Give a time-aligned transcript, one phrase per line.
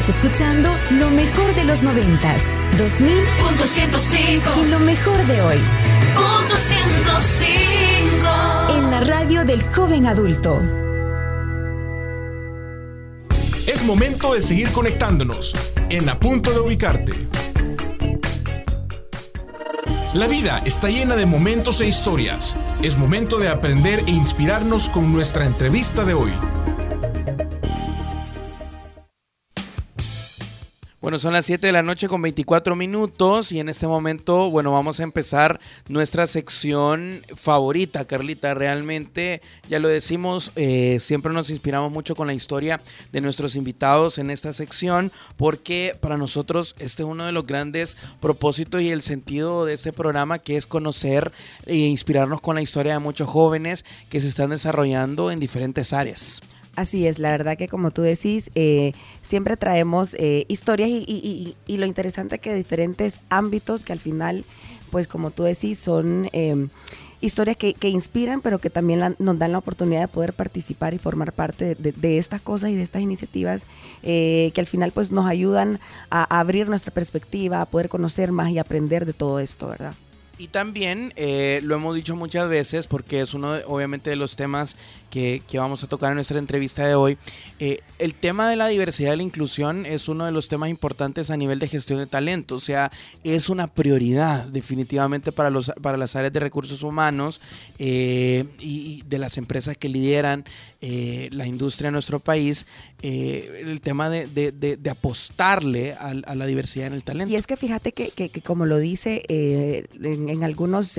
[0.00, 2.44] Estás escuchando lo mejor de los noventas,
[2.78, 3.12] 2000
[3.46, 4.50] Punto 105.
[4.64, 5.58] y lo mejor de hoy
[6.14, 8.78] Punto 105.
[8.78, 10.58] en la radio del joven adulto.
[13.66, 15.52] Es momento de seguir conectándonos
[15.90, 17.28] en A Punto de Ubicarte.
[20.14, 22.56] La vida está llena de momentos e historias.
[22.80, 26.32] Es momento de aprender e inspirarnos con nuestra entrevista de hoy.
[31.00, 34.70] Bueno, son las 7 de la noche con 24 minutos y en este momento, bueno,
[34.72, 38.52] vamos a empezar nuestra sección favorita, Carlita.
[38.52, 42.82] Realmente, ya lo decimos, eh, siempre nos inspiramos mucho con la historia
[43.12, 47.96] de nuestros invitados en esta sección porque para nosotros este es uno de los grandes
[48.20, 51.32] propósitos y el sentido de este programa que es conocer
[51.64, 56.42] e inspirarnos con la historia de muchos jóvenes que se están desarrollando en diferentes áreas.
[56.80, 61.76] Así es, la verdad que como tú decís, eh, siempre traemos eh, historias y, y-
[61.76, 64.46] lo interesante que diferentes ámbitos que al final,
[64.90, 66.68] pues como tú decís, son eh,
[67.20, 71.32] historias que, inspiran, pero que también nos dan la oportunidad de poder participar y formar
[71.34, 73.64] parte de, de estas cosas y de estas iniciativas
[74.02, 78.32] eh, que al final pues nos ayudan a, a abrir nuestra perspectiva, a poder conocer
[78.32, 79.92] más y aprender de todo esto, ¿verdad?
[80.38, 84.36] Y también eh, lo hemos dicho muchas veces porque es uno de- obviamente de los
[84.36, 84.74] temas
[85.10, 87.18] que, vamos a tocar en nuestra entrevista de hoy.
[87.58, 91.28] Eh, el tema de la diversidad y la inclusión es uno de los temas importantes
[91.30, 92.54] a nivel de gestión de talento.
[92.54, 92.90] O sea,
[93.24, 97.40] es una prioridad definitivamente para, los, para las áreas de recursos humanos
[97.78, 100.44] eh, y, de las empresas que lideran
[100.80, 102.66] eh, la industria en nuestro país.
[103.02, 107.32] el tema de, de- de- apostarle a, la diversidad en el talento.
[107.32, 110.98] Y es que fíjate que, que- como lo dice en, algunos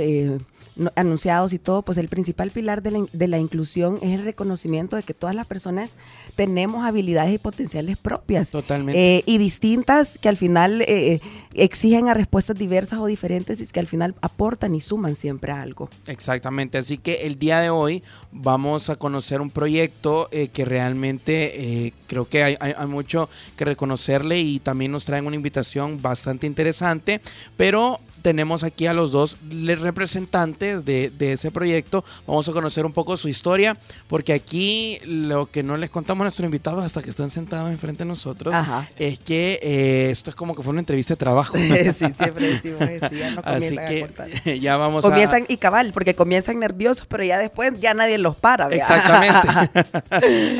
[0.82, 4.26] no- anunciados y todo, pues el principal pilar de la, de la inclusión es el
[4.26, 5.96] reconocimiento de que todas las personas
[6.36, 8.52] tenemos habilidades y potenciales propias.
[8.52, 9.18] Totalmente.
[9.18, 11.22] eh, y distintas que al final eh,
[11.54, 15.62] exigen a respuestas diversas o diferentes y que al final aportan y suman siempre a
[15.62, 15.90] algo.
[16.08, 21.86] Exactamente, así que el día de hoy vamos a conocer un proyecto eh, que realmente
[21.88, 26.02] eh, creo que hay, hay- hay mucho que reconocerle y también nos traen una invitación
[26.02, 27.22] bastante interesante,
[27.58, 32.04] pero tenemos aquí a los dos representantes de, de ese proyecto.
[32.28, 33.78] Vamos a conocer un poco su historia,
[34.08, 38.04] porque aquí lo que no les contamos a nuestros invitados hasta que están sentados enfrente
[38.04, 38.90] de nosotros Ajá.
[38.98, 41.58] es que eh, esto es como que fue una entrevista de trabajo.
[41.94, 45.10] sí, siempre decimos eso, ya no Así comienzan a que ya vamos a...
[45.10, 48.68] Comienzan y cabal, porque comienzan nerviosos, pero ya después ya nadie los para.
[48.68, 48.78] ¿vea?
[48.78, 49.48] Exactamente.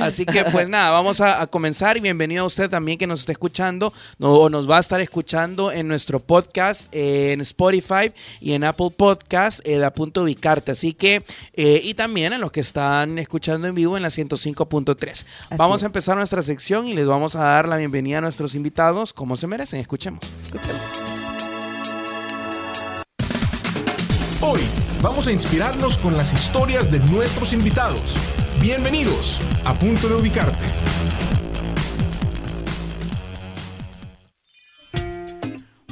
[0.02, 3.22] Así que pues nada, vamos a, a comenzar y bienvenido a usted también que nos
[3.22, 8.12] está escuchando no- o nos va a estar escuchando en nuestro podcast eh, en Spotify
[8.40, 10.72] y en Apple Podcast eh, de A Punto Ubicarte.
[10.72, 11.24] Así que,
[11.54, 15.26] eh, y también a los que están escuchando en vivo en la 105.3.
[15.58, 15.84] Vamos es.
[15.84, 19.38] a empezar nuestra sección y les vamos a dar la bienvenida a nuestros invitados como
[19.38, 19.80] se merecen.
[19.80, 20.22] Escuchemos.
[20.46, 20.82] Escuchemos.
[24.42, 24.62] Hoy
[25.02, 28.16] vamos a inspirarnos con las historias de nuestros invitados.
[28.60, 30.66] Bienvenidos a Punto de Ubicarte.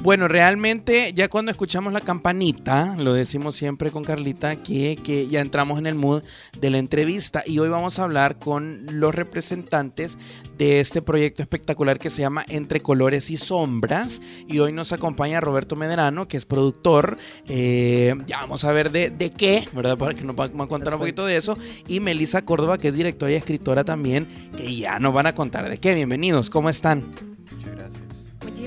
[0.01, 5.41] Bueno, realmente ya cuando escuchamos la campanita, lo decimos siempre con Carlita, que, que ya
[5.41, 6.23] entramos en el mood
[6.57, 10.17] de la entrevista y hoy vamos a hablar con los representantes
[10.57, 15.41] de este proyecto espectacular que se llama Entre Colores y Sombras y hoy nos acompaña
[15.41, 17.17] Roberto Medrano, que es productor,
[17.49, 19.97] eh, ya vamos a ver de, de qué, ¿verdad?
[19.97, 21.57] Para que nos va, a contar un poquito de eso
[21.89, 25.69] y Melissa Córdoba, que es directora y escritora también, que ya nos van a contar
[25.69, 25.93] de qué.
[25.93, 27.28] Bienvenidos, ¿cómo están?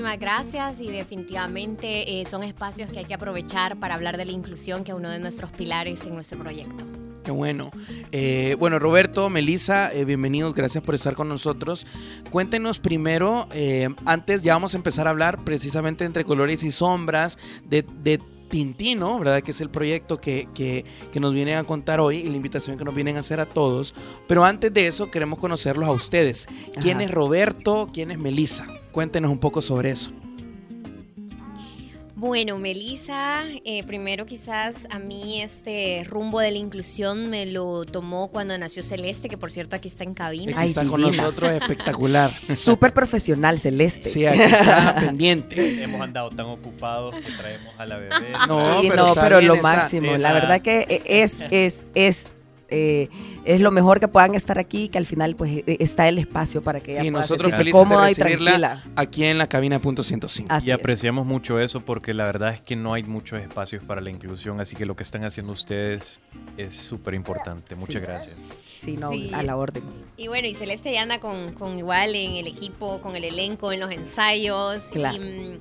[0.03, 0.19] Muchas gracias.
[0.19, 4.33] Muchísimas gracias y definitivamente eh, son espacios que hay que aprovechar para hablar de la
[4.33, 6.83] inclusión, que es uno de nuestros pilares en nuestro proyecto.
[7.23, 7.71] Qué bueno.
[8.11, 11.87] Eh, bueno, Roberto, Melissa, eh, bienvenidos, gracias por estar con nosotros.
[12.31, 17.37] Cuéntenos primero, eh, antes ya vamos a empezar a hablar precisamente entre colores y sombras
[17.63, 18.19] de, de
[18.49, 19.41] Tintino, ¿verdad?
[19.41, 22.77] Que es el proyecto que, que, que nos vienen a contar hoy y la invitación
[22.77, 23.95] que nos vienen a hacer a todos.
[24.27, 26.47] Pero antes de eso, queremos conocerlos a ustedes.
[26.81, 27.05] ¿Quién Ajá.
[27.05, 27.89] es Roberto?
[27.93, 28.67] ¿Quién es Melissa?
[28.93, 30.11] Cuéntenos un poco sobre eso.
[32.15, 38.29] Bueno, Melissa, eh, primero quizás a mí este rumbo de la inclusión me lo tomó
[38.29, 40.53] cuando nació Celeste, que por cierto aquí está en cabina.
[40.53, 41.17] Aquí Ay, está con divina.
[41.23, 42.31] nosotros, espectacular.
[42.55, 44.07] Súper profesional, Celeste.
[44.09, 45.83] Sí, aquí está pendiente.
[45.83, 48.31] Hemos andado tan ocupados que traemos a la bebé.
[48.47, 50.15] No, Sí, pero, no, está pero bien, lo está- máximo.
[50.17, 52.33] La verdad que es, es, es,
[52.73, 53.09] eh,
[53.45, 56.61] es lo mejor que puedan estar aquí, que al final pues eh, está el espacio
[56.61, 58.83] para que Sí, nosotros felices de cómoda y recibirla tranquila.
[58.95, 60.47] aquí en la cabina punto 105.
[60.51, 60.79] Así Y es.
[60.79, 64.59] apreciamos mucho eso porque la verdad es que no hay muchos espacios para la inclusión,
[64.59, 66.19] así que lo que están haciendo ustedes
[66.57, 67.75] es súper importante.
[67.75, 68.07] Muchas Sí.
[68.07, 68.35] gracias.
[68.77, 69.31] Sí, no, Sí.
[69.33, 69.83] a la orden.
[70.17, 73.71] Y bueno, y Celeste ya anda con, con igual en el equipo, con el elenco,
[73.71, 74.87] en los ensayos.
[74.91, 75.21] Claro.
[75.23, 75.59] Y,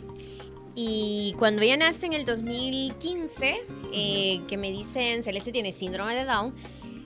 [0.75, 3.61] y cuando ella nace en el 2015,
[3.93, 6.55] eh, que me dicen Celeste tiene síndrome de Down,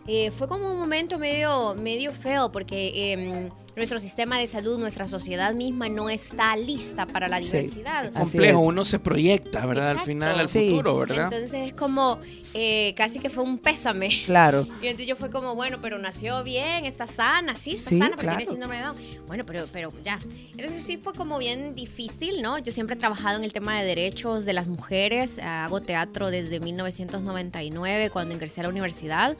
[0.06, 5.06] eh, fue como un momento medio, medio feo porque em, nuestro sistema de salud, nuestra
[5.06, 7.58] sociedad misma no está lista para la Sí.
[7.58, 8.06] diversidad.
[8.14, 8.64] Así Complejo, es.
[8.64, 9.86] uno se proyecta, ¿verdad?
[9.88, 10.06] Al Exacto.
[10.10, 10.70] final, al Sí.
[10.70, 11.24] futuro, ¿verdad?
[11.32, 12.18] Entonces es como
[12.58, 14.08] eh, casi que fue un pésame.
[14.24, 14.66] Claro.
[14.82, 18.12] Y entonces yo fue como, bueno, pero nació bien, está sana, sí, está Sí, sana,
[18.16, 18.36] pero claro.
[18.38, 18.96] tiene síndrome de Down.
[19.26, 20.18] Bueno, pero, pero ya.
[20.56, 22.56] Entonces sí fue como bien difícil, ¿no?
[22.58, 26.60] Yo siempre he trabajado en el tema de derechos de las mujeres, hago teatro desde
[26.60, 29.36] 1999 cuando ingresé a la universidad.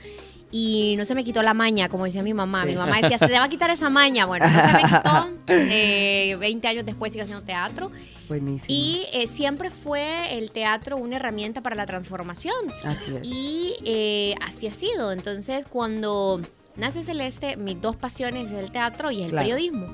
[0.53, 2.63] Y no se me quitó la maña, como decía mi mamá.
[2.63, 2.69] Sí.
[2.69, 4.27] Mi mamá decía, se te va a quitar esa maña.
[4.27, 5.29] Bueno, no se me quitó.
[5.49, 7.91] Eh, 20 años después sigo haciendo teatro.
[8.29, 8.67] Buenísimo.
[8.69, 12.55] Y eh, siempre fue el teatro una herramienta para la transformación.
[12.85, 13.27] Así es.
[13.27, 15.13] Y eh, así ha sido.
[15.13, 16.41] Entonces, cuando
[16.77, 19.45] nace Celeste, mis dos pasiones es el teatro y el Claro.
[19.45, 19.89] periodismo.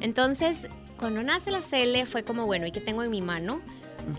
[0.00, 0.56] Entonces,
[0.98, 3.60] cuando nace la Cele, fue como, bueno, ¿y qué tengo en mi mano?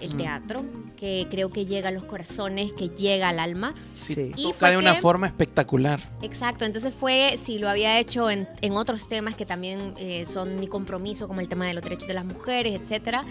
[0.01, 0.63] El teatro,
[0.97, 3.73] que creo que llega a los corazones, que llega al alma.
[3.93, 4.31] Sí.
[4.35, 5.99] Y Toca de una que- forma espectacular.
[6.21, 10.59] Exacto, entonces fue, si lo había hecho en, en otros temas que también eh, son
[10.59, 13.25] mi compromiso, como el tema de los derechos de las mujeres, etcétera.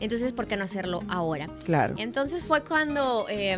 [0.00, 1.48] Entonces, ¿por qué no hacerlo ahora?
[1.64, 1.94] Claro.
[1.98, 3.52] Entonces fue cuando eh,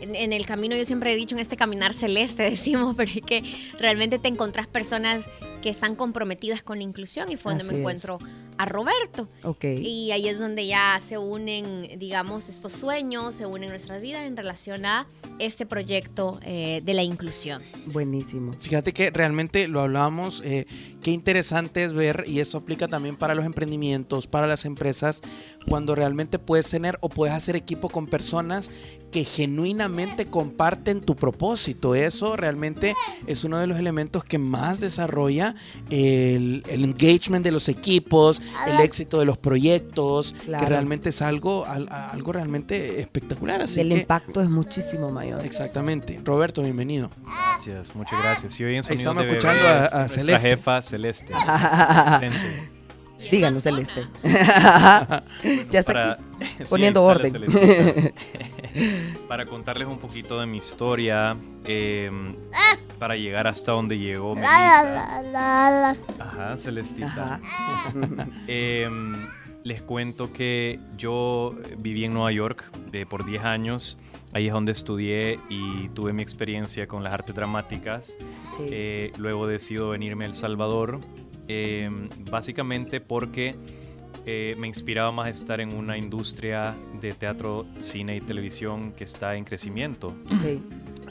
[0.00, 3.22] en, en el camino, yo siempre he dicho en este caminar celeste, decimos, pero es
[3.22, 3.42] que
[3.78, 5.24] realmente te encontrás personas
[5.62, 7.82] que están comprometidas con la inclusión y fue donde Así me es.
[8.58, 9.28] A Roberto.
[9.42, 9.64] Ok.
[9.64, 14.36] Y ahí es donde ya se unen, digamos, estos sueños, se unen nuestras vidas en
[14.36, 15.06] relación a
[15.38, 17.62] este proyecto eh, de la inclusión.
[17.86, 18.52] Buenísimo.
[18.54, 20.66] Fíjate que realmente lo hablábamos, eh,
[21.02, 25.20] qué interesante es ver, y eso aplica también para los emprendimientos, para las empresas,
[25.68, 28.70] cuando realmente puedes tener o puedes hacer equipo con personas
[29.10, 31.94] que genuinamente comparten tu propósito.
[31.94, 32.94] Eso realmente
[33.26, 35.54] es uno de los elementos que más desarrolla
[35.90, 41.64] el, el engagement de los equipos, el éxito de los proyectos, que realmente es algo,
[41.66, 43.62] al- algo realmente espectacular.
[43.62, 45.44] Así El que, impacto es muchísimo mayor.
[45.44, 46.20] Exactamente.
[46.24, 47.10] Roberto, bienvenido.
[47.24, 48.60] Gracias, muchas gracias.
[48.60, 50.48] Y hoy en Ahí Sonidos estamos de escuchando Bebé a- a nuestra Celeste.
[50.50, 51.32] jefa Celeste.
[51.32, 52.75] Excelente.
[53.30, 54.06] Díganos, Celeste.
[54.22, 55.22] Bueno,
[55.70, 56.22] ya está para- aquí
[56.58, 57.32] Sí, poniendo orden.
[59.28, 62.10] Para contarles un poquito de mi historia, eh,
[62.98, 65.92] para llegar hasta donde llegó Melissa.
[66.18, 67.40] Ajá, Celestita.
[67.42, 67.92] Ajá.
[68.46, 68.88] Eh,
[69.64, 73.98] les cuento que yo viví en Nueva York eh, por 10 años.
[74.32, 78.14] Ahí es donde estudié y tuve mi experiencia con las artes dramáticas.
[78.60, 81.00] Eh, luego decido venirme a El Salvador,
[81.48, 81.88] eh,
[82.30, 83.54] básicamente porque
[84.24, 89.36] eh, me inspiraba más estar en una industria de teatro, cine y televisión que está
[89.36, 90.60] en crecimiento, Ok,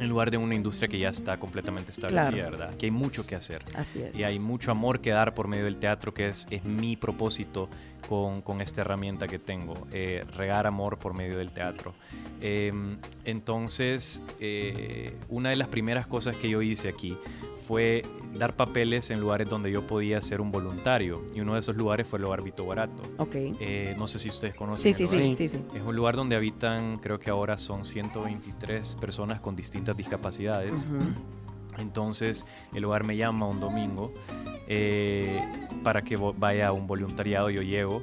[0.01, 2.51] en lugar de una industria que ya está completamente establecida, Claro.
[2.51, 2.75] ¿verdad?
[2.75, 3.63] Que hay mucho que hacer.
[3.75, 4.17] Así es.
[4.19, 7.69] Y hay mucho amor que dar por medio del teatro, que es, es mi propósito
[8.07, 11.93] con, con esta herramienta que tengo, eh, regar amor por medio del teatro.
[12.41, 12.71] Eh,
[13.23, 17.17] entonces, eh, una de las primeras cosas que yo hice aquí
[17.67, 18.03] fue
[18.35, 21.23] dar papeles en lugares donde yo podía ser un voluntario.
[21.33, 23.01] Y uno de esos lugares fue el Hogar Vito Barato.
[23.17, 23.35] Ok.
[23.35, 24.93] Eh, no sé si ustedes conocen.
[24.93, 25.33] Sí, el sí, lugar.
[25.35, 25.65] sí, sí, sí.
[25.73, 30.85] Es un lugar donde habitan, creo que ahora son 123 personas con distintas discapacidades.
[30.85, 30.99] Ujú.
[31.79, 34.11] Entonces el hogar me llama un domingo
[34.67, 35.39] eh,
[35.83, 38.01] para que vaya a un voluntariado, yo llego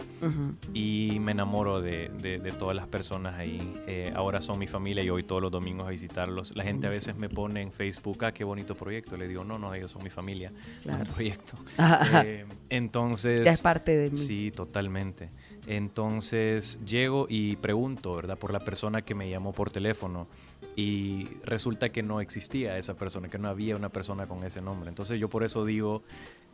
[0.72, 3.58] y me enamoro de, de- de todas las personas ahí.
[3.88, 6.54] Eh, ahora son mi familia y voy todos los domingos a visitarlos.
[6.56, 9.16] La gente a veces me pone en Facebook, ah, qué bonito proyecto.
[9.16, 11.04] Le digo, no, no, ellos son mi familia, no Claro.
[11.04, 11.54] un proyecto.
[11.76, 12.22] Ajá.
[12.24, 13.44] Eh, entonces...
[13.44, 14.16] ya es parte de mí.
[14.16, 15.30] Sí, totalmente.
[15.66, 18.36] Entonces llego y pregunto, ¿verdad?
[18.36, 20.26] Por la persona que me llamó por teléfono
[20.74, 24.88] y resulta que no existía esa persona, que no había una persona con ese nombre.
[24.88, 26.02] Entonces yo por eso digo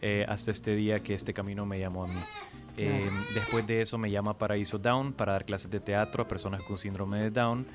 [0.03, 2.21] eh, hasta este día que este camino me llamó a mí.
[2.77, 6.63] Eh, después de eso me llama Paraíso Down para dar clases de teatro a personas
[6.63, 7.67] con síndrome de Down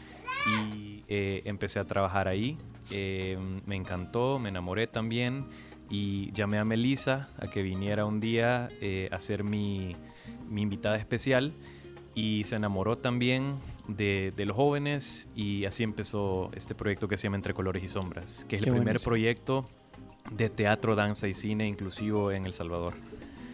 [0.48, 2.58] y eh, empecé a trabajar ahí.
[2.92, 5.48] Me encantó, me enamoré también
[5.90, 8.70] y llamé a Melissa a que viniera un día
[9.12, 9.96] a ser mi,
[10.53, 11.53] mi invitada especial
[12.15, 13.55] y se enamoró también
[13.88, 17.88] de, de los jóvenes y así empezó este proyecto que se llama Entre Colores y
[17.88, 19.10] Sombras, que es el Qué primer buenísimo.
[19.10, 19.69] proyecto
[20.31, 22.93] de teatro, danza y cine inclusivo en El Salvador.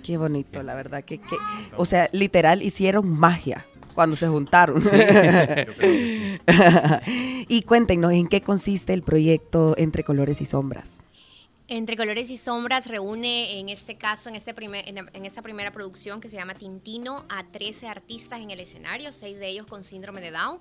[0.04, 1.04] Qué bonito, la verdad.
[1.04, 1.38] Que, que-
[1.78, 3.66] o sea, literal, hicieron magia
[3.96, 4.82] cuando se juntaron.
[4.82, 6.38] Que sí.
[7.48, 11.02] y cuéntenos en qué consiste el proyecto Entre Colores y Sombras.
[11.72, 15.72] Entre Colores y Sombras reúne en este caso, en, este primer, en, en esta primera
[15.72, 19.84] producción que se llama Tintino, a 13 artistas en el escenario, seis de ellos con
[19.84, 20.58] síndrome de Down.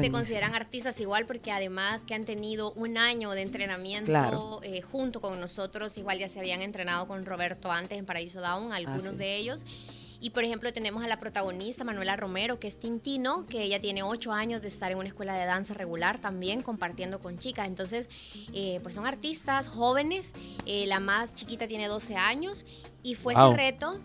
[0.00, 4.60] se consideran artistas igual porque además que han tenido un año de entrenamiento Claro.
[4.62, 8.72] eh, junto con nosotros, igual ya se habían entrenado con Roberto antes en Paraíso Down,
[8.72, 9.16] algunos Ah, sí.
[9.18, 9.66] de ellos.
[10.20, 14.02] Y por ejemplo tenemos a la protagonista Manuela Romero, que es Tintino, que ella tiene
[14.02, 17.68] ocho años de estar en una escuela de danza regular también, compartiendo con chicas.
[17.68, 18.08] Entonces,
[18.52, 20.32] eh, pues son artistas jóvenes,
[20.66, 22.66] eh, la más chiquita tiene 12 años
[23.02, 23.48] y fue Wow.
[23.52, 24.00] ese reto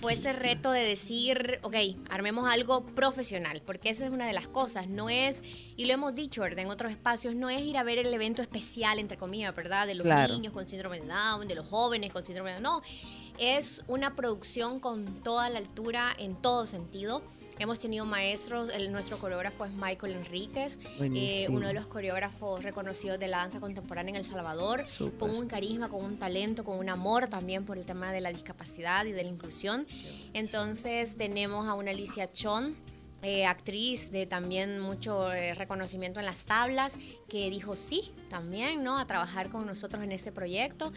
[0.00, 1.74] fue ese reto de decir, ok,
[2.08, 5.42] armemos algo profesional, porque esa es una de las cosas, no es,
[5.76, 6.60] y lo hemos dicho, ¿verdad?
[6.60, 9.88] En otros espacios, no es ir a ver el evento especial, entre comillas, ¿verdad?
[9.88, 10.32] De los Claro.
[10.34, 12.82] niños con síndrome de Down, de los jóvenes con síndrome de Down, no,
[13.38, 17.22] es una producción con toda la altura en todo sentido.
[17.60, 23.18] Hemos tenido maestros, el, nuestro coreógrafo es Michael Enríquez, eh, uno de los coreógrafos reconocidos
[23.18, 24.84] de la danza contemporánea en El Salvador,
[25.18, 28.30] con un carisma, con un talento, con un amor también por el tema de la
[28.30, 29.88] discapacidad y de la inclusión.
[30.34, 32.76] Entonces tenemos a una Alicia Chon,
[33.22, 36.92] eh, actriz de también mucho eh, reconocimiento en las tablas,
[37.28, 38.98] que dijo sí también, ¿no?
[38.98, 40.92] A trabajar con nosotros en este proyecto.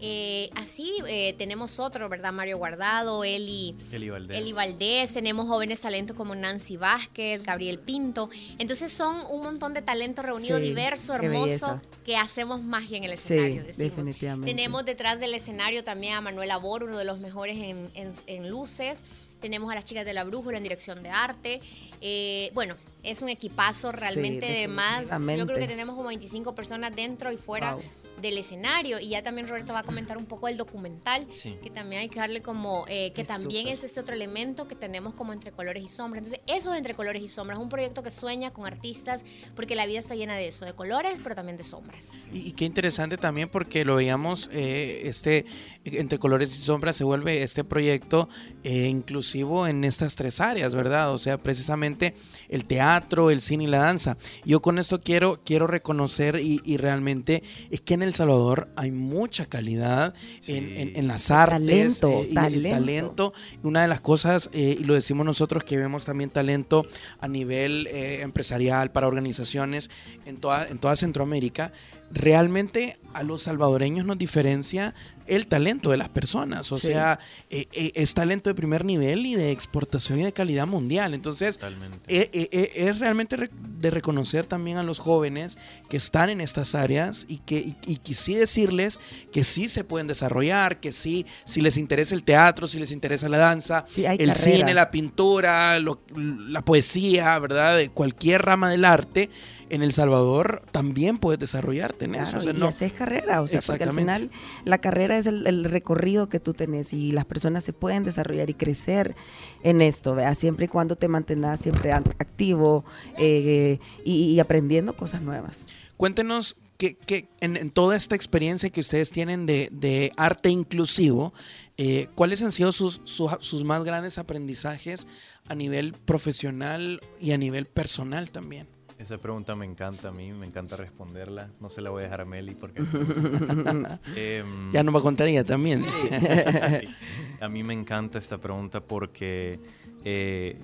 [0.00, 2.32] Eh, así eh, tenemos otro, ¿verdad?
[2.32, 3.74] Mario Guardado, Eli.
[3.92, 4.36] Eli Valdés.
[4.38, 8.30] Eli Valdés, tenemos jóvenes talentos como Nancy Vázquez, Gabriel Pinto.
[8.58, 13.10] Entonces son un montón de talento reunido Sí, diverso, hermoso, que hacemos magia en el
[13.18, 13.64] Sí, escenario.
[13.64, 13.76] decimos.
[13.96, 14.50] definitivamente.
[14.54, 18.48] Tenemos detrás del escenario también a Manuel Abor, uno de los mejores en, en- en
[18.50, 19.04] luces.
[19.40, 21.60] Tenemos a las chicas de la Brújula en dirección de arte.
[22.00, 25.02] Eh, bueno, es un equipazo realmente de más.
[25.04, 27.82] Yo creo que tenemos como 25 personas dentro y fuera Wow.
[28.20, 28.98] Del escenario.
[29.00, 31.56] Y ya también Roberto va a comentar un poco el documental, Sí.
[31.62, 33.78] que también hay que darle como, eh, que Es también súper.
[33.78, 36.24] es ese otro elemento que tenemos como entre colores y sombras.
[36.24, 39.22] Entonces, eso es entre colores y sombras, un proyecto que sueña con artistas,
[39.54, 42.04] porque la vida está llena de eso, de colores, pero también de sombras.
[42.32, 45.44] Y, y qué interesante también porque lo veíamos, eh, este,
[45.84, 48.28] entre colores y sombras se vuelve este proyecto
[48.64, 51.12] eh, inclusivo en estas tres áreas, ¿verdad?
[51.12, 52.14] O sea, precisamente
[52.48, 54.16] el teatro, el cine y la danza.
[54.44, 58.90] Yo con esto quiero, quiero reconocer y, y realmente es que en El Salvador hay
[58.90, 60.14] mucha calidad
[60.46, 60.74] en, Sí.
[60.76, 62.00] en- en las artes.
[62.00, 62.70] Talento, eh, y talento.
[62.70, 63.32] talento.
[63.62, 66.86] Una de las cosas, eh, y lo decimos nosotros, que vemos también talento
[67.20, 69.90] a nivel eh, empresarial para organizaciones
[70.24, 71.72] en toda, en toda Centroamérica,
[72.12, 74.94] realmente a los salvadoreños nos diferencia
[75.26, 76.70] el talento de las personas.
[76.70, 76.88] O Sí.
[76.88, 77.18] sea,
[77.50, 81.14] eh, eh, es talento de primer nivel y de exportación y de calidad mundial.
[81.14, 81.58] Entonces,
[82.06, 85.56] eh, es realmente re- de reconocer también a los jóvenes
[85.88, 89.00] que están en estas áreas y que, y, y que sí decirles
[89.32, 93.28] que sí se pueden desarrollar, que sí, si les interesa el teatro, si les interesa
[93.28, 94.34] la danza, Sí, el carrera.
[94.34, 97.76] cine, la pintura, lo- la poesía, ¿verdad?
[97.78, 99.30] De cualquier rama del arte,
[99.70, 102.24] en El Salvador también puedes desarrollarte en eso.
[102.24, 104.30] Claro, O sea, y no- haces carrera, o sea, porque al final
[104.64, 108.50] la carrera es el, el recorrido que tú tenés y las personas se pueden desarrollar
[108.50, 109.16] y crecer
[109.62, 110.34] en esto, ¿vea?
[110.34, 112.84] siempre y cuando te mantengas siempre activo
[113.18, 115.66] eh, y, y aprendiendo cosas nuevas.
[115.96, 121.32] Cuéntenos que, que en, en toda esta experiencia que ustedes tienen de, de arte inclusivo,
[121.78, 125.06] eh, ¿cuáles han sido sus, sus, sus más grandes aprendizajes
[125.48, 128.66] a nivel profesional y a nivel personal también?
[128.98, 131.50] Esa pregunta me encanta a mí, me encanta responderla.
[131.60, 132.80] No se la voy a dejar a Meli porque...
[134.16, 135.84] Em, Ya no me contaría también.
[137.40, 139.60] a mí me encanta esta pregunta porque
[140.04, 140.58] eh,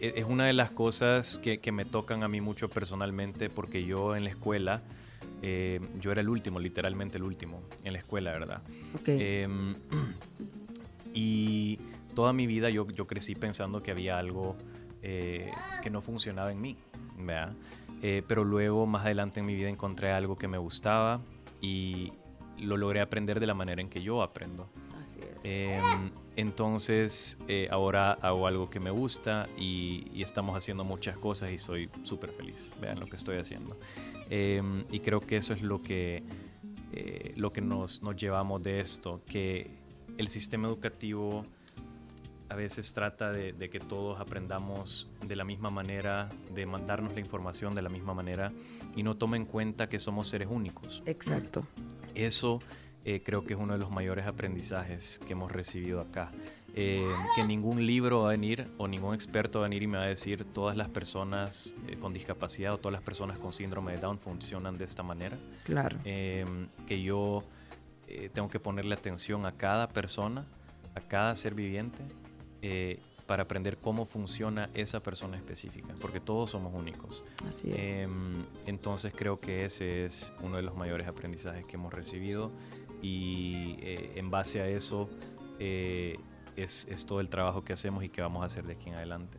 [0.00, 3.84] e- es una de las cosas que, que me tocan a mí mucho personalmente porque
[3.84, 4.82] yo en la escuela,
[5.42, 8.60] eh, yo era el último, literalmente el último en la escuela, ¿verdad?
[8.96, 9.08] Ok.
[9.08, 9.76] Em,
[11.14, 11.78] y
[12.16, 14.56] toda mi vida yo, yo crecí pensando que había algo
[15.02, 16.76] eh, que no funcionaba en mí,
[17.26, 17.54] ¿verdad?
[18.02, 21.20] Eh, pero luego más adelante en mi vida encontré algo que me gustaba
[21.60, 22.12] y
[22.58, 24.68] lo logré aprender de la manera en que yo aprendo.
[25.00, 25.38] Así es.
[25.44, 31.50] Em, entonces eh, ahora hago algo que me gusta y, y estamos haciendo muchas cosas
[31.50, 32.72] y soy súper feliz.
[32.80, 33.76] Vean lo que estoy haciendo.
[34.30, 36.22] Em, y creo que eso es lo que,
[36.92, 39.70] eh, lo que nos, nos llevamos de esto, que
[40.18, 41.44] el sistema educativo
[42.48, 47.20] a veces trata de, de que todos aprendamos de la misma manera, de mandarnos la
[47.20, 48.52] información de la misma manera
[48.96, 51.02] y no toma en cuenta que somos seres únicos.
[51.06, 51.66] Exacto.
[52.14, 52.60] Eso
[53.04, 56.30] eh, creo que es uno de los mayores aprendizajes que hemos recibido acá.
[56.74, 59.98] Eh, que ningún libro va a venir o ningún experto va a venir y me
[59.98, 63.92] va a decir todas las personas eh, con discapacidad o todas las personas con síndrome
[63.92, 65.36] de Down funcionan de esta manera.
[65.64, 65.98] Claro.
[66.04, 66.44] Eh,
[66.86, 67.42] que yo
[68.32, 70.46] tengo que ponerle atención a cada persona,
[70.94, 72.02] a cada ser viviente,
[72.62, 72.98] eh,
[73.28, 77.24] para aprender cómo funciona esa persona específica, porque todos somos únicos.
[77.46, 77.76] Así es.
[77.78, 82.50] Em, entonces creo que ese es uno de los mayores aprendizajes que hemos recibido
[83.02, 85.10] y eh, en base a eso
[85.58, 86.16] eh,
[86.56, 88.94] es, es todo el trabajo que hacemos y que vamos a hacer de aquí en
[88.94, 89.38] adelante.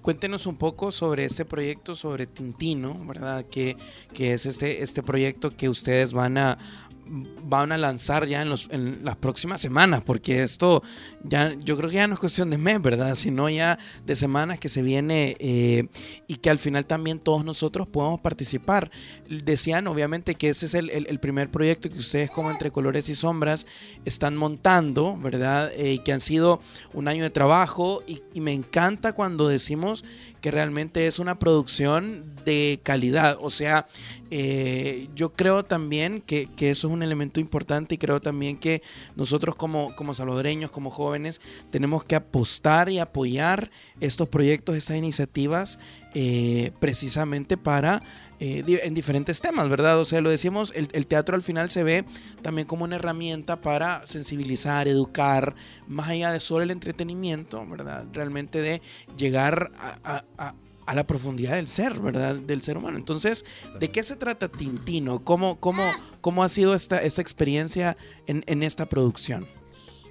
[0.00, 3.44] cuéntenos un poco sobre este proyecto, sobre Tintino, ¿verdad?
[3.44, 3.76] Que,
[4.12, 6.58] que es este, este proyecto que ustedes van a,
[7.06, 10.82] van a lanzar ya en, los, en las próximas semanas, porque esto
[11.22, 13.14] ya, yo creo que ya no es cuestión de mes, ¿verdad?
[13.14, 15.88] Sino ya de semanas que se viene eh,
[16.26, 18.90] y que al final también todos nosotros podamos participar.
[19.28, 23.66] Decían obviamente que ese es el, primer proyecto que ustedes como Entre Colores y Sombras
[24.04, 25.70] están montando, ¿verdad?
[25.76, 26.60] Eh, que han sido
[26.92, 30.04] un año de trabajo y me encanta cuando decimos
[30.44, 33.86] que realmente es una producción de calidad, o sea,
[34.30, 38.82] eh, yo creo también que, que eso es un elemento importante y creo también que
[39.16, 43.70] nosotros como, como salvadoreños, como jóvenes, tenemos que apostar y apoyar
[44.00, 45.78] estos proyectos, estas iniciativas,
[46.14, 48.02] eh, precisamente para,
[48.40, 49.98] eh, en diferentes temas, ¿verdad?
[49.98, 52.04] O sea, lo decíamos, el, el teatro al final se ve
[52.42, 55.54] también como una herramienta para sensibilizar, educar,
[55.88, 58.06] más allá de solo el entretenimiento, ¿verdad?
[58.12, 58.80] Realmente de
[59.16, 60.54] llegar a, a-
[60.86, 62.34] a- la profundidad del ser, ¿verdad?
[62.36, 62.96] Del ser humano.
[62.98, 63.44] Entonces,
[63.80, 65.24] ¿de qué se trata Tintino?
[65.24, 65.82] ¿Cómo, cómo,
[66.20, 69.46] cómo ha sido esta, esta experiencia en, en esta producción?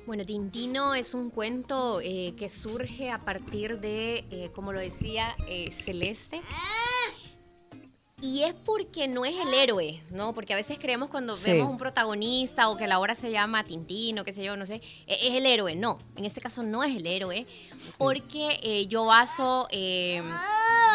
[0.05, 5.35] Bueno, Tintino es un cuento eh, que surge a partir de, eh, como lo decía
[5.47, 6.41] eh, Celeste.
[8.21, 10.33] Y es porque no es el héroe, ¿no?
[10.33, 11.51] Porque a veces creemos cuando Sí.
[11.51, 14.75] vemos un protagonista o que la obra se llama Tintino, qué sé yo, no sé,
[15.07, 15.75] e- es el héroe.
[15.75, 17.45] No, en este caso no es el héroe,
[17.97, 20.21] porque eh, yo baso eh,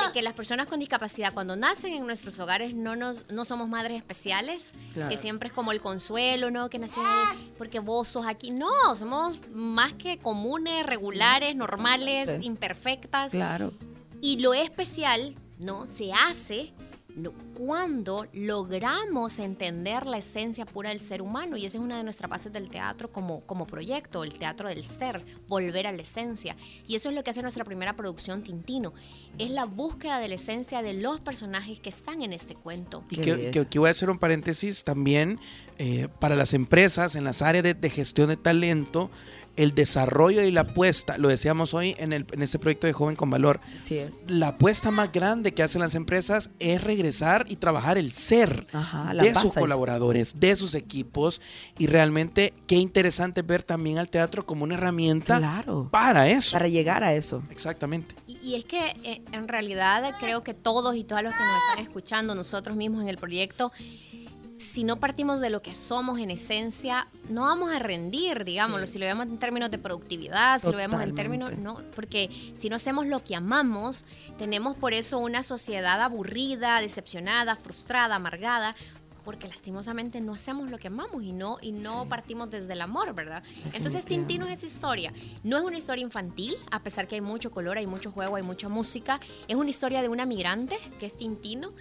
[0.06, 3.68] de que las personas con discapacidad cuando nacen en nuestros hogares no, nos, no somos
[3.68, 5.10] madres especiales, Claro.
[5.10, 6.70] que siempre es como el consuelo, ¿no?
[6.70, 7.02] Que nació
[7.56, 8.50] porque vos sos aquí.
[8.50, 12.46] No, somos más que comunes, regulares, normales, Sí.
[12.46, 13.30] imperfectas.
[13.32, 13.72] Claro.
[14.20, 15.86] Y lo especial, ¿no?
[15.86, 16.72] Se hace
[17.54, 21.56] cuando logramos entender la esencia pura del ser humano.
[21.56, 24.84] Y esa es una de nuestras bases del teatro como, como proyecto, el teatro del
[24.84, 26.56] ser, volver a la esencia.
[26.86, 28.92] Y eso es lo que hace nuestra primera producción, Tintino.
[29.38, 33.04] Es la búsqueda de la esencia de los personajes que están en este cuento.
[33.10, 35.38] Y que, que- que voy a hacer un paréntesis también
[35.78, 39.10] eh, para las empresas en las áreas de, de gestión de talento,
[39.58, 43.16] el desarrollo y la apuesta, lo decíamos hoy en, el, en este proyecto de Joven
[43.16, 44.14] con Valor, Así es.
[44.26, 49.12] la apuesta más grande que hacen las empresas es regresar y trabajar el ser Ajá,
[49.14, 51.40] de sus colaboradores, de sus equipos
[51.76, 55.88] y realmente qué interesante ver también al teatro como una herramienta Claro.
[55.90, 56.52] para eso.
[56.52, 57.42] Para llegar a eso.
[57.50, 58.14] Exactamente.
[58.26, 61.62] Y, y es que eh, en realidad creo que todos y todas los que nos
[61.68, 63.72] están escuchando, nosotros mismos en el proyecto,
[64.58, 68.98] si no partimos de lo que somos en esencia, no vamos a rendir, digámoslo, si
[68.98, 72.76] lo vemos en términos de productividad, si lo vemos en términos, no, porque si no
[72.76, 74.04] hacemos lo que amamos,
[74.36, 78.74] tenemos por eso una sociedad aburrida, decepcionada, frustrada, amargada,
[79.24, 83.14] porque lastimosamente no hacemos lo que amamos y no y no partimos desde el amor,
[83.14, 83.42] ¿verdad?
[83.74, 85.12] Entonces Tintino es esa historia.
[85.44, 88.42] No es una historia infantil, a pesar que hay mucho color, hay mucho juego, hay
[88.42, 89.20] mucha música.
[89.46, 91.72] Es una historia de una migrante, que es Tintino,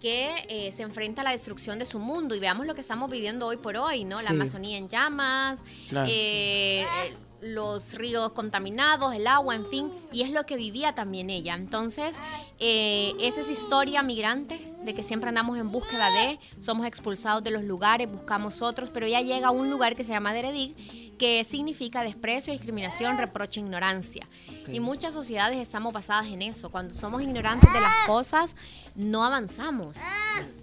[0.00, 2.34] que eh, se enfrenta a la destrucción de su mundo.
[2.34, 4.16] Y veamos lo que estamos viviendo hoy por hoy, ¿no?
[4.16, 4.34] La Sí.
[4.34, 6.08] Amazonía en llamas, Claro.
[6.10, 9.92] eh, eh, los ríos contaminados, el agua, en fin.
[10.12, 11.54] Y es lo que vivía también ella.
[11.54, 12.16] Entonces,
[12.58, 17.50] eh, es esa historia migrante de que siempre andamos en búsqueda de, somos expulsados de
[17.50, 21.44] los lugares, buscamos otros, pero ella llega a un lugar que se llama Deredig, que
[21.44, 24.26] significa desprecio, discriminación, reproche, ignorancia.
[24.72, 26.70] Y muchas sociedades estamos basadas en eso.
[26.70, 28.56] Cuando somos ignorantes de las cosas,
[28.94, 29.96] no avanzamos.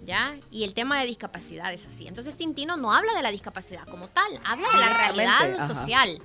[0.04, 0.36] ¿Ya?
[0.50, 2.08] Y el tema de discapacidad es así.
[2.08, 5.66] Entonces Tintino no habla de la discapacidad como tal, habla de la realidad ajá.
[5.66, 6.20] social.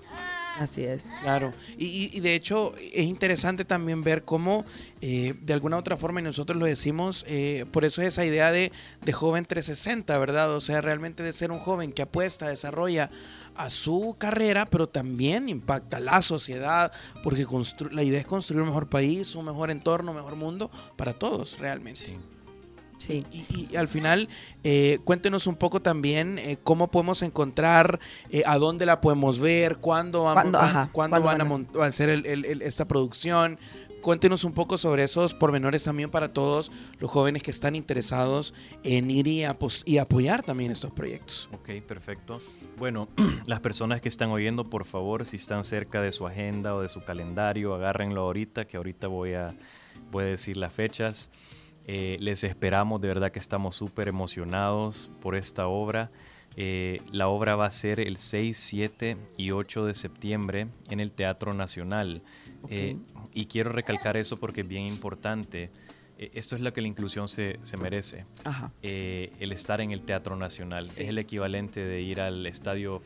[0.60, 1.12] Así es.
[1.22, 4.66] Claro, y, de hecho es interesante también ver cómo
[5.02, 8.24] eh, de alguna u otra forma, y nosotros lo decimos, eh, por eso es esa
[8.26, 8.72] idea de,
[9.04, 10.54] de joven 360, ¿verdad?
[10.56, 13.10] O sea, realmente de ser un joven que apuesta, desarrolla
[13.56, 16.92] a su carrera, pero también impacta a la sociedad,
[17.24, 20.70] porque constru- la idea es construir un mejor país, un mejor entorno, un mejor mundo
[20.96, 22.06] para todos, realmente.
[22.06, 22.18] Sí.
[23.06, 23.26] Sí.
[23.32, 24.30] Y, y al final,
[24.64, 29.78] eh, cuéntenos un poco también eh, cómo podemos encontrar, eh, a dónde la podemos ver,
[29.78, 30.60] cuándo, vamos- ¿Cuándo?
[30.60, 32.88] van- Ajá, cuándo ¿cuándo van a, van a- mont- a hacer el- el- el- esta
[32.88, 33.60] producción.
[34.02, 39.10] Cuéntenos un poco sobre esos pormenores también para todos los jóvenes que están interesados en
[39.10, 41.50] ir y apoyar también estos proyectos.
[41.54, 42.40] Ok, perfecto.
[42.78, 43.08] Bueno,
[43.48, 46.90] las personas que están oyendo, por favor, si están cerca de su agenda o de
[46.90, 49.56] su calendario, agárrenlo ahorita, que ahorita voy a,
[50.12, 51.30] voy a decir las fechas.
[51.88, 56.12] Eh, les esperamos, de verdad que estamos súper emocionados por esta obra.
[56.56, 61.12] Eh, la obra va a ser el 6, 7 y 8 de septiembre en el
[61.12, 62.22] Teatro Nacional.
[62.70, 62.98] Eh,
[63.34, 65.72] y quiero recalcar eso porque es bien importante.
[66.20, 68.72] Eh, esto es lo que la inclusión se, se merece Ajá.
[68.82, 70.86] el estar en el Teatro Nacional.
[70.86, 71.04] Sí.
[71.04, 73.02] Es el equivalente de ir al estadio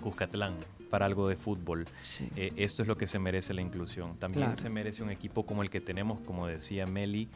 [0.00, 0.56] Cuscatlán,
[0.90, 1.86] para algo de fútbol.
[2.02, 2.28] Sí.
[2.36, 4.16] Eh, esto es lo que se merece la inclusión.
[4.18, 4.56] También Claro.
[4.60, 7.28] se merece un equipo como el que tenemos, como decía Meli.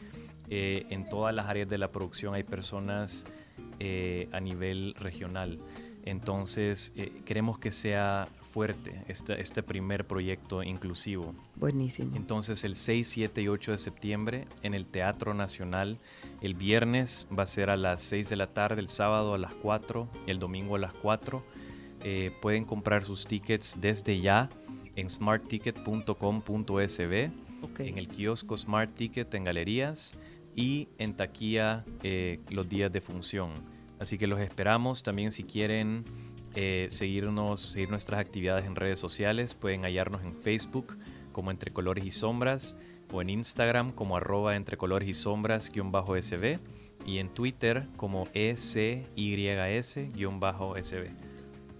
[0.50, 3.24] eh, en todas las áreas de la producción hay personas
[3.80, 5.58] eh, a nivel regional.
[6.04, 6.92] Entonces,
[7.24, 11.34] queremos que sea fuerte este, este primer proyecto inclusivo.
[11.56, 12.14] Buenísimo.
[12.14, 15.98] Entonces el 6, 7 y 8 de septiembre en el Teatro Nacional.
[16.42, 19.54] El viernes va a ser a las 6 de la tarde, el sábado a las
[19.54, 21.42] 4, el domingo a las 4.
[22.04, 24.48] Eh, pueden comprar sus tickets desde ya
[24.94, 27.30] en smartticket.com.sb,
[27.78, 30.16] en el kiosco Smart Ticket en galerías
[30.54, 33.52] y en taquilla eh, los días de función.
[33.98, 35.02] Así que los esperamos.
[35.02, 36.04] También si quieren
[36.54, 40.98] eh, seguirnos, seguir nuestras actividades en redes sociales, pueden hallarnos en Facebook
[41.32, 42.76] como Entre Colores y Sombras
[43.12, 46.58] o en Instagram como arroba entre colores y sombras guion bajo sb
[47.06, 48.56] y en Twitter como E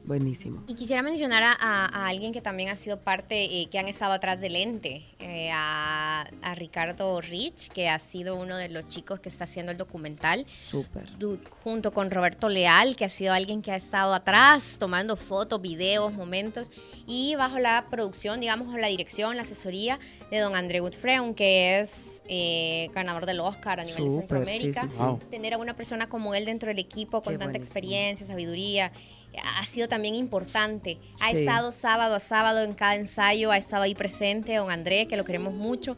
[0.06, 0.62] Buenísimo.
[0.68, 3.88] Y quisiera mencionar a, a- a alguien que también ha sido parte, eh, que han
[3.88, 8.84] estado atrás del ente, eh, a, a Ricardo Rich, que ha sido uno de los
[8.86, 11.16] chicos que está haciendo el documental, Súper.
[11.18, 15.62] du- junto con Roberto Leal, que ha sido alguien que ha estado atrás, tomando fotos,
[15.62, 16.70] videos, momentos,
[17.06, 19.98] y bajo la producción, digamos, la dirección, la asesoría
[20.30, 24.82] de don André Gutfreun, que es eh, ganador del Oscar a nivel de Súper, Centroamérica.
[24.82, 25.02] sí, sí, sí.
[25.02, 25.18] Wow.
[25.30, 27.64] Tener a una persona como él dentro del equipo con Qué tanta buenísimo.
[27.64, 28.92] experiencia, sabiduría,
[29.42, 30.98] ha sido también importante.
[31.20, 31.38] Ha Sí.
[31.38, 35.24] estado sábado a sábado en cada ensayo, ha estado ahí presente don André, que lo
[35.24, 35.96] queremos mucho.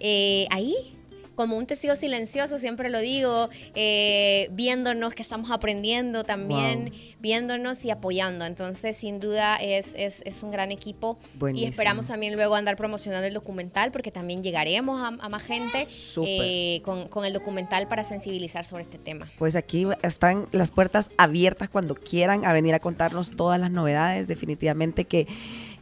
[0.00, 0.97] Eh, ahí,
[1.38, 7.92] como un testigo silencioso, siempre lo digo, eh, viéndonos que estamos aprendiendo también, viéndonos y
[7.92, 8.44] apoyando.
[8.44, 11.16] Entonces, sin duda, es, es, es un gran equipo.
[11.34, 11.64] Buenísimo.
[11.64, 15.86] Y esperamos también luego andar promocionando el documental, porque también llegaremos a, a más gente
[16.26, 19.30] eh, con, con el documental para sensibilizar sobre este tema.
[19.38, 24.26] Pues aquí están las puertas abiertas cuando quieran a venir a contarnos todas las novedades.
[24.26, 25.28] Definitivamente que,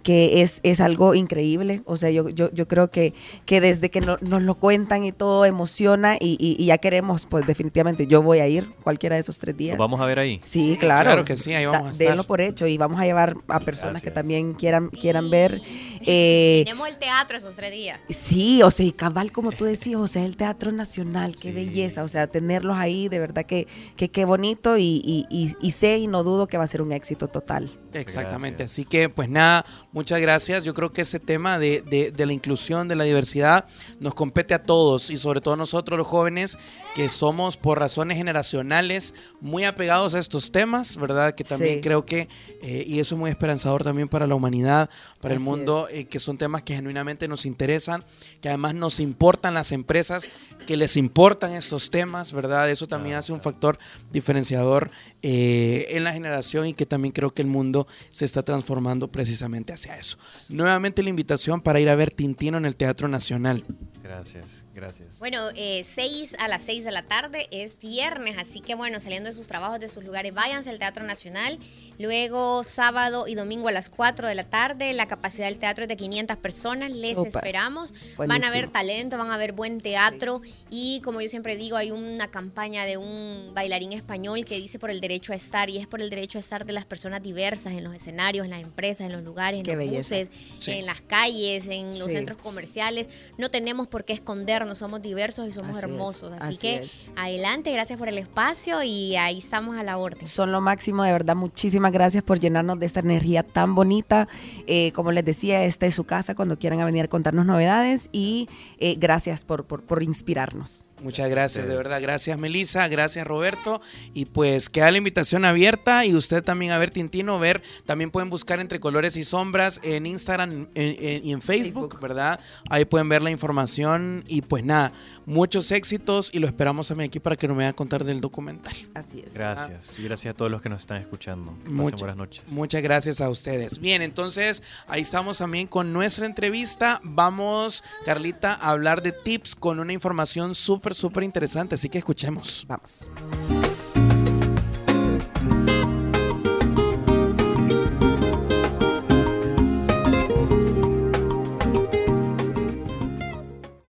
[0.06, 1.82] que es, es algo increíble.
[1.84, 3.12] O sea, yo, yo, yo creo que,
[3.44, 7.26] que desde que no- nos lo cuentan y todo emociona y, y- y ya queremos,
[7.26, 9.76] pues definitivamente yo voy a ir cualquiera de esos tres días.
[9.76, 10.38] ¿Nos vamos a ver ahí?
[10.44, 11.06] Sí, claro.
[11.10, 12.06] claro que sí, ahí vamos a estar.
[12.06, 15.60] Denlo por hecho y vamos a llevar a personas que también quieran, quieran ver.
[16.04, 18.00] Eh, Tenemos el teatro esos tres días.
[18.08, 21.52] Sí, o sea, y cabal, como tú decías, o sea, el Teatro Nacional, qué Sí.
[21.52, 25.70] belleza, o sea, tenerlos ahí, de verdad que que qué bonito y, y- y- y
[25.70, 27.78] sé y no dudo que va a ser un éxito total.
[27.94, 28.72] Exactamente, Gracias.
[28.72, 30.64] así que pues nada, muchas gracias.
[30.64, 33.64] Yo creo que ese tema de, de- de la inclusión, de la diversidad,
[34.00, 36.58] nos compete a todos y sobre todo nosotros los jóvenes
[36.94, 41.34] que somos por razones generacionales muy apegados a estos temas, ¿verdad?
[41.34, 41.80] Que también Sí.
[41.80, 42.28] creo que,
[42.62, 45.46] eh, y eso es muy esperanzador también para la humanidad, para el Así
[45.90, 48.04] eh, que son temas que genuinamente nos interesan,
[48.40, 50.28] que además nos importan las empresas,
[50.66, 52.70] que les importan estos temas, ¿verdad?
[52.70, 53.78] Eso también Claro, hace un factor
[54.12, 54.90] diferenciador
[55.22, 59.72] eh, en la generación y que también creo que el mundo se está transformando precisamente
[59.72, 60.18] hacia eso.
[60.50, 63.64] Nuevamente la invitación para ir a ver Tintino en el Teatro Nacional.
[64.06, 65.18] Gracias, gracias.
[65.18, 69.28] Bueno, eh, 6 a las 6 de la tarde es viernes, así que bueno, saliendo
[69.28, 71.58] de sus trabajos, de sus lugares, váyanse al Teatro Nacional.
[71.98, 75.88] Luego, sábado y domingo a las 4 de la tarde, la capacidad del teatro es
[75.88, 76.90] de 500 personas.
[76.92, 77.92] Les esperamos.
[78.16, 80.40] Van a ver talento, van a ver buen teatro.
[80.70, 84.90] Y como yo siempre digo, hay una campaña de un bailarín español que dice por
[84.90, 87.72] el derecho a estar, y es por el derecho a estar de las personas diversas
[87.72, 90.14] en los escenarios, en las empresas, en los lugares, en Qué los belleza.
[90.16, 90.72] buses, Sí.
[90.72, 92.12] en las calles, en los Sí.
[92.12, 93.08] centros comerciales.
[93.38, 96.32] No tenemos por qué escondernos, somos diversos y somos Así es, hermosos.
[96.32, 97.04] Así, así que es.
[97.16, 100.26] adelante, gracias por el espacio y ahí estamos a la orden.
[100.26, 104.28] Son lo máximo, de verdad, muchísimas gracias por llenarnos de esta energía tan bonita.
[104.66, 108.48] Eh, como les decía, esta es su casa cuando quieran venir a contarnos novedades y
[108.78, 110.84] eh, gracias por, por, por inspirarnos.
[111.06, 112.00] Muchas gracias, de verdad.
[112.02, 112.88] Gracias, Melissa.
[112.88, 113.80] Gracias, Roberto.
[114.12, 117.62] Y pues queda la invitación abierta y usted también a ver Tintino, ver.
[117.84, 122.00] También pueden buscar entre colores y sombras en Instagram en- en- y en Facebook, Facebook.
[122.00, 122.40] ¿verdad?
[122.70, 124.24] Ahí pueden ver la información.
[124.26, 124.90] Y pues nada,
[125.26, 128.74] muchos éxitos y lo esperamos también aquí para que nos venga a contar del documental.
[128.94, 129.32] Así es.
[129.32, 129.96] Gracias.
[130.00, 131.52] Y gracias a todos los que nos están escuchando.
[131.52, 132.42] Que pasen Mucha- buenas noches.
[132.48, 133.78] Muchas gracias a ustedes.
[133.78, 137.00] Bien, entonces ahí estamos también con nuestra entrevista.
[137.04, 141.74] Vamos, Carlita, a hablar de tips con una información súper, súper interesante.
[141.74, 142.64] Así que escuchemos.
[142.68, 143.08] Vamos.